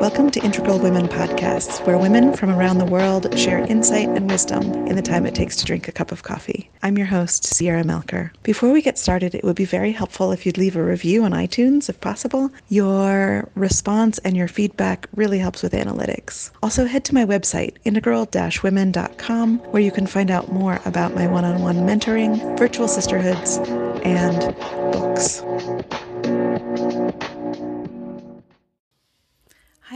[0.00, 4.62] Welcome to Integral Women Podcasts, where women from around the world share insight and wisdom
[4.86, 6.70] in the time it takes to drink a cup of coffee.
[6.82, 8.30] I'm your host, Sierra Melker.
[8.42, 11.32] Before we get started, it would be very helpful if you'd leave a review on
[11.32, 12.50] iTunes, if possible.
[12.70, 16.50] Your response and your feedback really helps with analytics.
[16.62, 21.76] Also, head to my website, integral-women.com, where you can find out more about my one-on-one
[21.76, 23.58] mentoring, virtual sisterhoods,
[24.02, 24.56] and
[24.92, 25.42] books.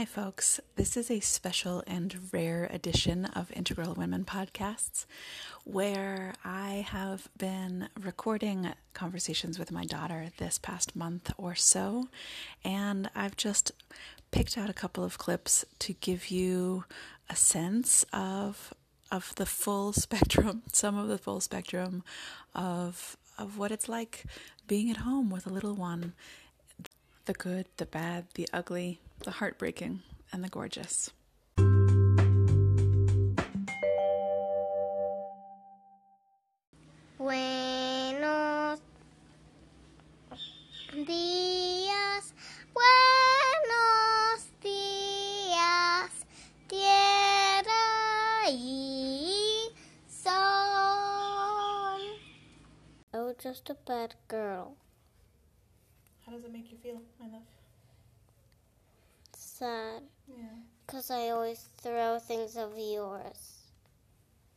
[0.04, 0.60] Hi, folks.
[0.76, 5.06] This is a special and rare edition of Integral Women Podcasts
[5.64, 12.08] where I have been recording conversations with my daughter this past month or so.
[12.62, 13.72] And I've just
[14.30, 16.84] picked out a couple of clips to give you
[17.30, 18.74] a sense of
[19.10, 22.04] of the full spectrum, some of the full spectrum
[22.54, 24.26] of of what it's like
[24.66, 26.12] being at home with a little one
[27.26, 31.10] the good, the bad, the ugly, the heartbreaking, and the gorgeous.
[37.18, 38.80] Buenos
[40.92, 42.34] días,
[42.74, 46.10] buenos días,
[46.68, 47.72] tierra
[48.50, 49.72] y
[50.06, 50.34] sol.
[53.14, 54.76] Oh, just a bad girl.
[56.34, 57.42] How does it make you feel, my love?
[59.36, 60.46] Sad, Yeah.
[60.84, 63.62] because I always throw things of yours.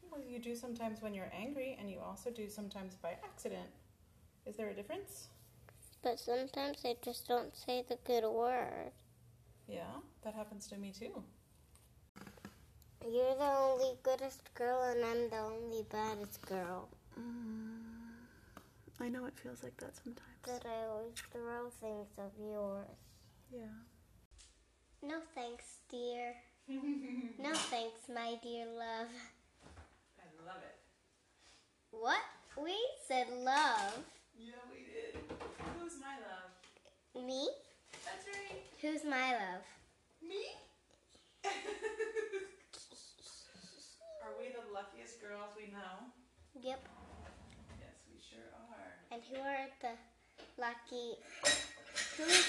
[0.09, 3.70] Well, you do sometimes when you're angry, and you also do sometimes by accident.
[4.48, 5.28] Is there a difference?
[6.02, 8.92] But sometimes I just don't say the good word.
[9.67, 11.22] Yeah, that happens to me too.
[13.08, 16.89] You're the only goodest girl, and I'm the only baddest girl.
[17.20, 17.78] Mm,
[19.00, 20.23] I know it feels like that sometimes.
[20.45, 22.88] That I always throw things of yours.
[23.52, 23.62] Yeah.
[25.04, 26.34] No thanks, dear.
[26.68, 29.10] no thanks, my dear love.
[30.20, 30.76] I love it.
[31.92, 32.22] What?
[32.61, 32.76] We
[33.08, 34.04] said love.
[34.38, 35.22] Yeah, we did.
[35.80, 37.26] Who's my love?
[37.26, 37.50] Me?
[38.06, 38.61] That's right.
[38.82, 39.64] Who's my love?
[40.22, 40.44] Me?
[44.23, 46.11] Are we the luckiest girls we know?
[46.61, 46.88] Yep.
[47.80, 48.98] Yes, we sure are.
[49.11, 49.95] And who are the
[50.60, 51.16] lucky?
[52.18, 52.45] Who is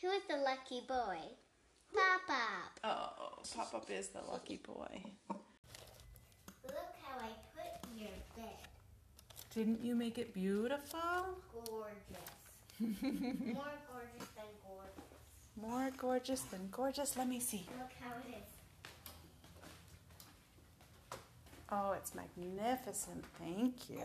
[0.00, 1.18] who is the lucky boy?
[1.94, 2.42] Papa.
[2.84, 5.02] Oh, Pop Up is the lucky boy.
[6.64, 8.56] Look how I put your bed.
[9.54, 11.38] Didn't you make it beautiful?
[11.54, 12.30] Gorgeous.
[12.80, 15.10] More gorgeous than gorgeous.
[15.56, 17.16] More gorgeous than gorgeous.
[17.16, 17.66] Let me see.
[17.78, 18.50] Look how it is.
[21.72, 23.24] Oh, it's magnificent.
[23.38, 24.02] Thank you.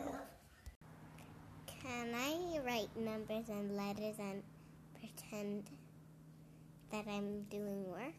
[1.82, 4.44] Can I write numbers and letters and
[4.94, 5.68] pretend
[6.92, 8.14] that I'm doing work?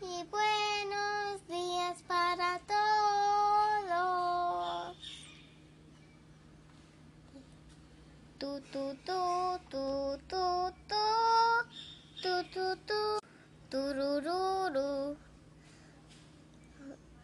[0.00, 4.96] Y buenos días para todos.
[8.38, 11.02] Tu tu tu tu tu tu
[12.22, 13.18] tu tu tu
[13.70, 13.70] turururu.
[13.70, 13.72] Tu,
[14.22, 15.31] tu, tu, tu,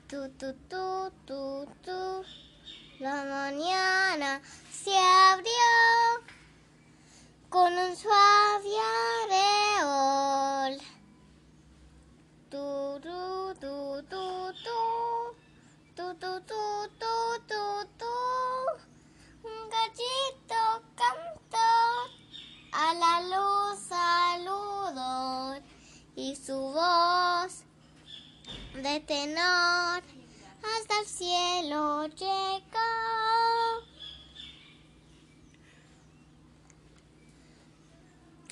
[0.08, 2.00] tu, tu, tu, tu, tu,
[2.98, 4.40] la mañana.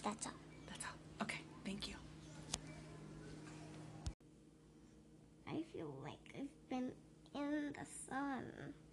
[0.07, 0.33] That's all.
[0.69, 1.23] That's all.
[1.23, 1.97] Okay, thank you.
[5.49, 6.93] I feel like I've been
[7.35, 8.45] in the sun.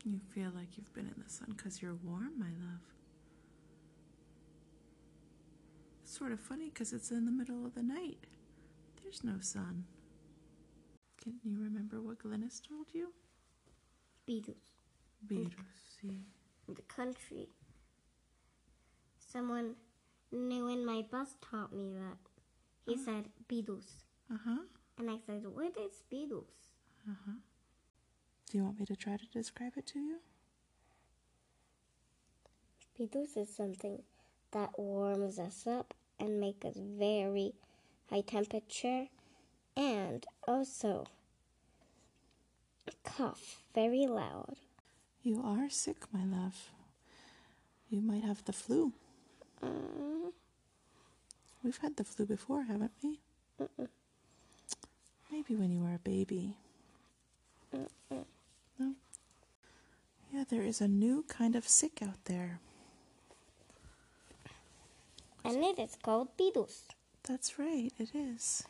[0.03, 2.81] You feel like you've been in the sun because you're warm, my love.
[6.01, 8.25] It's sort of funny because it's in the middle of the night.
[9.03, 9.85] There's no sun.
[11.21, 13.13] Can you remember what Glennis told you?
[14.27, 14.79] Beatles.
[15.29, 16.23] Sí.
[16.67, 17.49] In the country.
[19.19, 19.75] Someone
[20.33, 22.17] new in my bus taught me that.
[22.85, 23.93] He said Beatles.
[24.31, 24.57] Uh huh.
[24.97, 26.51] And I said, what is Beatles?
[27.09, 27.31] Uh huh.
[28.49, 30.17] Do you want me to try to describe it to you?
[32.99, 34.03] Beatles is something
[34.51, 37.53] that warms us up and makes us very
[38.09, 39.07] high temperature
[39.75, 41.05] and also
[43.03, 44.55] cough very loud.
[45.23, 46.69] You are sick, my love.
[47.89, 48.93] You might have the flu.
[49.63, 50.12] Mm,
[51.63, 53.19] We've had the flu before, haven't we?
[55.31, 56.57] Maybe when you were a baby.
[57.71, 58.93] No?
[60.33, 62.59] Yeah, there is a new kind of sick out there.
[65.45, 66.83] and it is called beetles.
[67.23, 68.63] That's right, it is.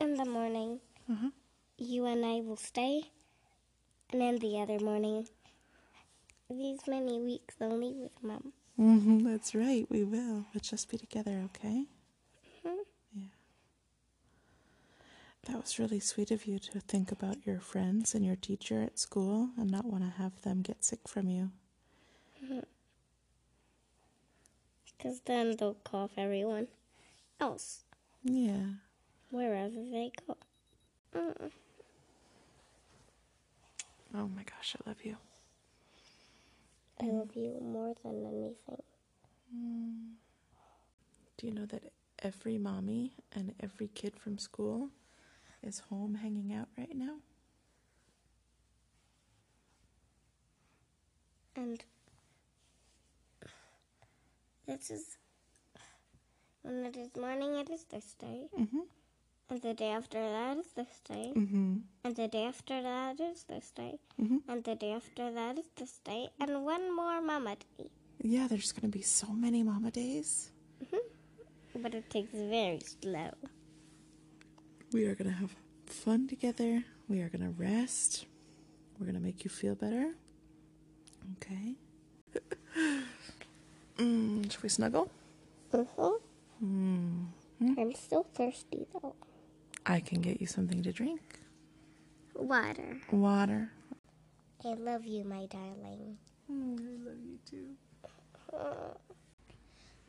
[0.00, 1.30] In the morning, Uh-huh.
[1.78, 3.10] you and I will stay,
[4.10, 5.28] and then the other morning,
[6.50, 8.52] these many weeks only with Mom.
[8.78, 10.46] Mm-hmm, that's right, we will.
[10.52, 11.86] But just be together, okay?
[12.64, 12.76] Mhm.
[13.14, 13.28] Yeah.
[15.46, 18.98] That was really sweet of you to think about your friends and your teacher at
[18.98, 21.50] school and not want to have them get sick from you.
[24.98, 26.68] Because then they'll cough everyone
[27.40, 27.84] else
[28.24, 28.66] Yeah.
[29.30, 30.36] wherever they go.
[31.14, 31.50] Mm.
[34.14, 35.16] Oh my gosh, I love you.
[37.00, 38.82] I love you more than anything.
[41.36, 44.90] Do you know that every mommy and every kid from school
[45.62, 47.16] is home hanging out right now?
[51.54, 51.82] And
[54.66, 55.16] this is
[56.62, 58.48] when it is morning, it is Thursday.
[58.58, 58.80] Mm-hmm.
[59.48, 61.32] And the day after that is Thursday.
[61.36, 61.76] Mm-hmm.
[62.04, 63.98] And the day after that is Thursday.
[64.20, 64.40] Mhm.
[64.48, 66.28] And the day after that is this day.
[66.40, 67.88] And one more Mama Day.
[68.20, 70.50] Yeah, there's going to be so many mama days.
[71.76, 73.30] But it takes very slow.
[74.92, 75.54] We are going to have
[75.86, 76.82] fun together.
[77.08, 78.24] We are going to rest.
[78.98, 80.14] We're going to make you feel better.
[81.36, 81.74] Okay.
[83.98, 85.10] mm, should we snuggle?
[85.72, 87.74] Mm-hmm.
[87.78, 89.14] I'm still thirsty though.
[89.86, 91.38] I can get you something to drink.
[92.34, 92.98] Water.
[93.12, 93.70] Water.
[94.64, 96.18] I love you, my darling.
[96.50, 97.76] Mm, I love you too.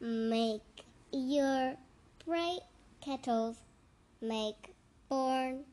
[0.02, 1.76] Make your
[2.26, 2.62] bright
[3.02, 3.58] kettles
[4.22, 4.74] make
[5.10, 5.64] born.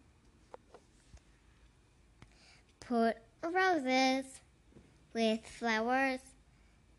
[2.80, 4.26] Put roses
[5.14, 6.20] with flowers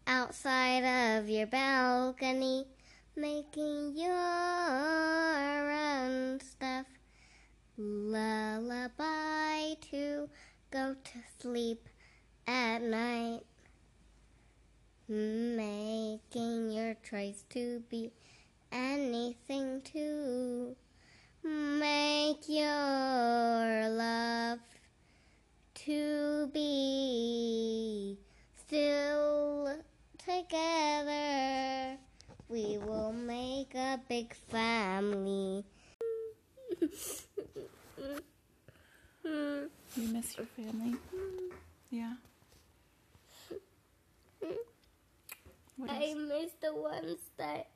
[0.08, 2.66] outside of your balcony,
[3.16, 4.12] making your
[5.72, 6.86] own stuff.
[7.78, 10.30] Lullaby to
[10.72, 11.90] go to sleep
[12.48, 13.42] at night.
[15.10, 18.12] Making your choice to be
[18.72, 20.78] anything to
[21.44, 24.60] make your love
[25.74, 28.18] to be
[28.56, 29.78] still
[30.18, 31.98] together.
[32.48, 35.66] We will make a big family.
[39.26, 40.96] You miss your family?
[41.90, 42.14] Yeah.
[45.90, 47.68] I miss the ones that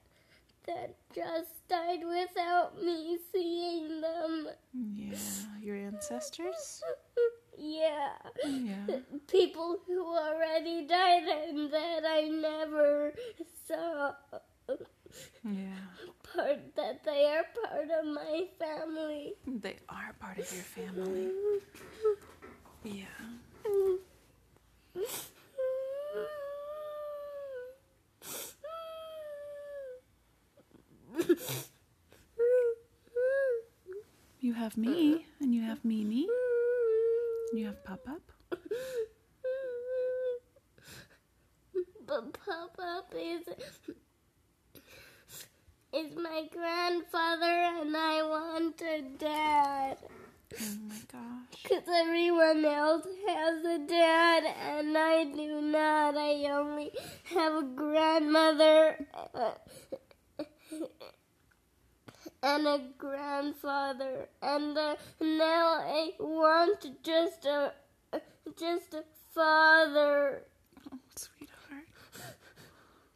[0.67, 4.47] that just died without me seeing them.
[4.73, 5.17] Yeah,
[5.61, 6.83] your ancestors?
[7.57, 8.13] Yeah.
[8.45, 8.99] Yeah.
[9.27, 13.13] People who already died and that I never
[13.67, 14.13] saw.
[15.43, 15.75] Yeah.
[16.35, 19.33] Part that they are part of my family.
[19.47, 21.31] They are part of your family.
[22.83, 23.05] Yeah.
[34.41, 36.27] You have me, and you have Mimi,
[37.51, 38.21] and you have Pop Up.
[42.07, 43.47] But Papa is
[45.99, 49.97] is my grandfather, and I want a dad.
[50.61, 51.61] Oh my gosh.
[51.61, 56.15] Because everyone else has a dad, and I do not.
[56.15, 56.91] I only
[57.35, 59.51] have a grandmother uh,
[62.43, 67.73] and a grandfather, and uh, now I want just a
[68.57, 69.03] just a
[69.33, 70.43] father.
[70.93, 71.87] Oh, sweetheart.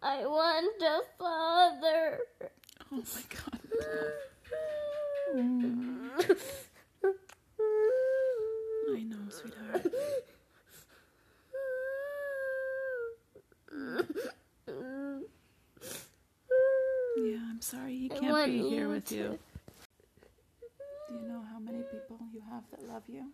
[0.02, 2.20] I want a father.
[2.95, 3.59] Oh my god.
[5.35, 6.09] Mm,
[8.95, 9.85] I know, sweetheart.
[17.17, 19.39] Yeah, I'm sorry he can't be here with to- you.
[21.07, 23.25] Do you know how many people you have that love you?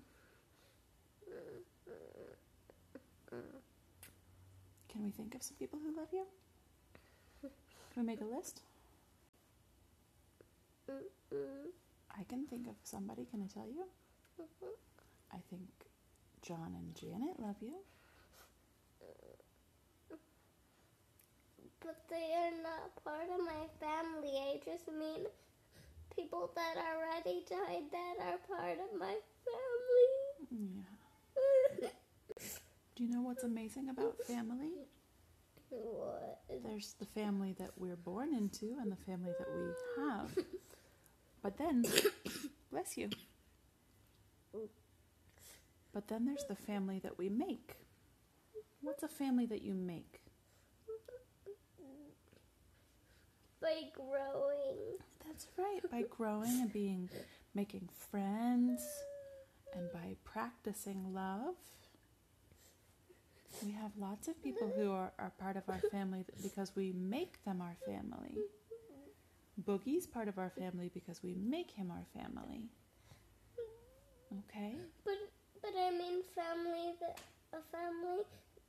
[4.89, 6.25] Can we think of some people who love you?
[7.41, 8.61] Can we make a list?
[12.11, 13.25] I can think of somebody.
[13.29, 13.85] Can I tell you?
[15.31, 15.67] I think
[16.41, 17.75] John and Janet love you.
[21.81, 24.33] But they are not part of my family.
[24.37, 25.25] I just mean
[26.15, 29.15] people that already died that are part of my
[29.45, 30.81] family.
[31.81, 31.89] Yeah.
[32.95, 34.73] Do you know what's amazing about family?
[35.69, 36.41] what?
[36.63, 40.45] There's the family that we're born into and the family that we have.
[41.41, 41.85] But then,
[42.71, 43.09] bless you.
[45.93, 47.75] But then there's the family that we make.
[48.81, 50.21] What's a family that you make?
[53.61, 54.97] By growing.
[55.25, 57.09] That's right, by growing and being
[57.53, 58.81] making friends
[59.75, 61.55] and by practicing love.
[63.65, 67.43] We have lots of people who are, are part of our family because we make
[67.43, 68.37] them our family.
[69.65, 72.69] Boogie's part of our family because we make him our family.
[74.31, 74.75] Okay?
[75.03, 75.15] But
[75.61, 77.19] but I mean family that
[77.53, 78.23] a family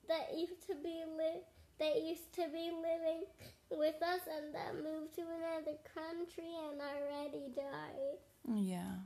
[0.09, 1.45] that used to be li-
[1.79, 3.25] that used to be living
[3.71, 8.19] with us and that moved to another country and already died.
[8.47, 8.97] Yeah.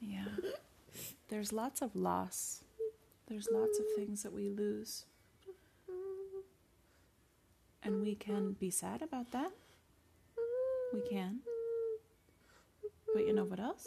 [0.00, 0.24] Yeah.
[1.28, 2.64] There's lots of loss.
[3.28, 5.04] There's lots of things that we lose.
[7.82, 9.50] And we can be sad about that.
[10.92, 11.40] We can.
[13.14, 13.86] But you know what else?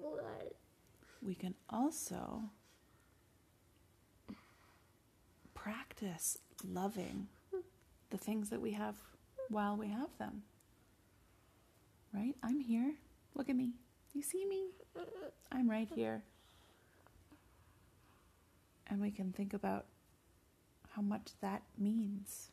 [0.00, 0.54] What?
[1.20, 2.42] We can also
[5.54, 7.28] practice loving
[8.10, 8.94] the things that we have
[9.48, 10.42] while we have them.
[12.14, 12.34] Right?
[12.42, 12.94] I'm here.
[13.34, 13.72] Look at me.
[14.14, 14.68] You see me?
[15.52, 16.22] I'm right here.
[18.86, 19.86] And we can think about
[20.90, 22.50] how much that means.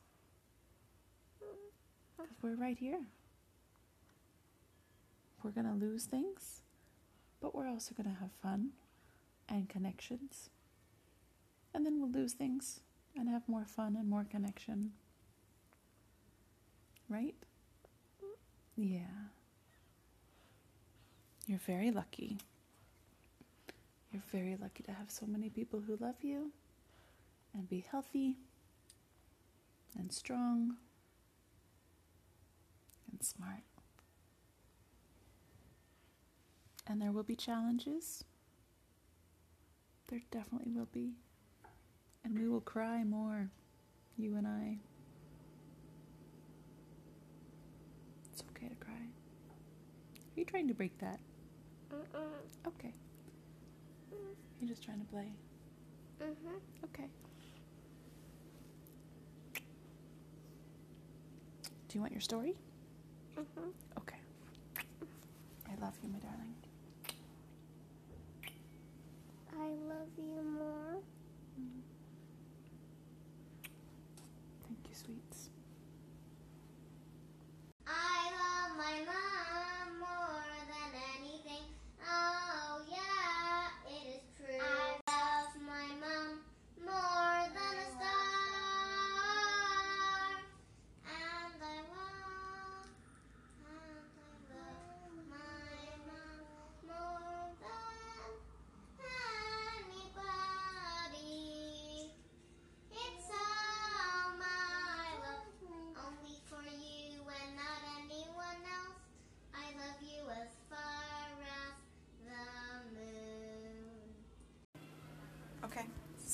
[2.42, 3.02] We're right here.
[5.44, 6.62] We're going to lose things,
[7.42, 8.70] but we're also going to have fun
[9.50, 10.50] and connections.
[11.74, 12.82] And then we'll lose things
[13.18, 14.92] and have more fun and more connection.
[17.10, 17.36] Right?
[18.76, 19.30] Yeah.
[21.48, 22.38] You're very lucky.
[24.12, 26.52] You're very lucky to have so many people who love you
[27.54, 28.38] and be healthy
[29.98, 30.78] and strong
[33.16, 33.64] and smart.
[36.88, 38.24] And there will be challenges.
[40.08, 41.14] There definitely will be.
[42.24, 43.50] And we will cry more,
[44.18, 44.80] you and I.
[48.32, 48.94] It's okay to cry.
[48.94, 51.20] Are you trying to break that?
[51.92, 52.68] Mm-mm.
[52.68, 52.94] Okay.
[54.60, 55.32] You're just trying to play.
[56.20, 56.60] Mhm.
[56.84, 57.10] Okay.
[61.88, 62.56] Do you want your story?
[63.38, 63.72] Mhm.
[63.98, 64.20] Okay.
[65.70, 66.56] I love you, my darling.
[69.54, 71.02] I love you more.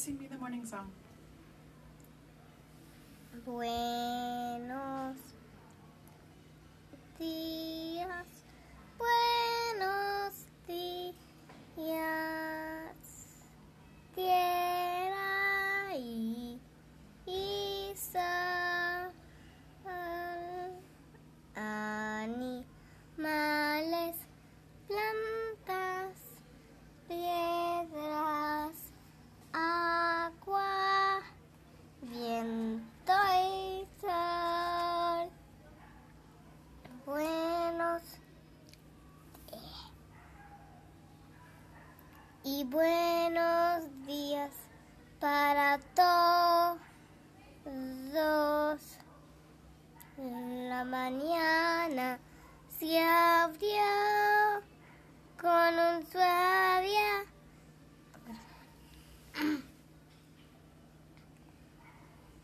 [0.02, 0.90] Sing me the morning song.
[3.46, 3.91] Buenos
[50.86, 52.18] Mañana
[52.80, 53.84] se abrió
[55.40, 57.28] con un suave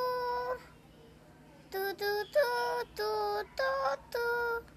[1.71, 3.11] tu tu tu
[3.55, 3.69] tu
[4.11, 4.74] tu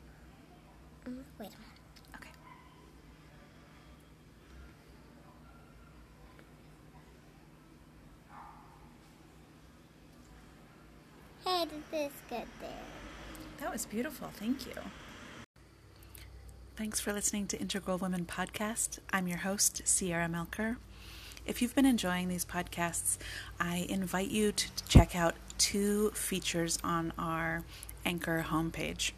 [11.59, 12.71] made this good there.
[13.59, 14.29] That was beautiful.
[14.33, 14.75] Thank you.
[16.77, 19.01] Thanks for listening to Integral Women Podcast.
[19.13, 20.77] I'm your host, Sierra Melker.
[21.47, 23.19] If you've been enjoying these podcasts,
[23.59, 27.65] I invite you to check out two features on our
[28.05, 29.11] Anchor homepage.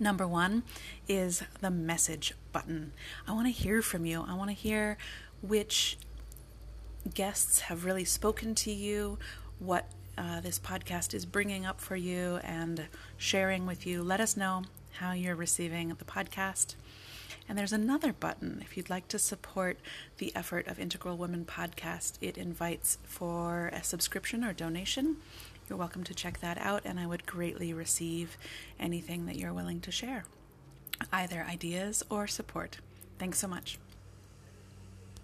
[0.00, 0.64] Number one
[1.06, 2.92] is the message button.
[3.28, 4.24] I want to hear from you.
[4.26, 4.98] I want to hear
[5.42, 5.96] which
[7.14, 9.18] guests have really spoken to you,
[9.60, 9.86] what
[10.18, 14.02] uh, this podcast is bringing up for you, and sharing with you.
[14.02, 16.74] Let us know how you're receiving the podcast.
[17.48, 19.78] And there's another button if you'd like to support
[20.18, 22.14] the effort of Integral Women Podcast.
[22.20, 25.16] It invites for a subscription or donation.
[25.68, 28.36] You're welcome to check that out, and I would greatly receive
[28.78, 30.24] anything that you're willing to share,
[31.12, 32.78] either ideas or support.
[33.18, 33.78] Thanks so much.